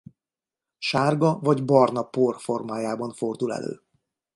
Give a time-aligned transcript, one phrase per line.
[0.79, 3.81] Sárga vagy barna por formájában fordul elő.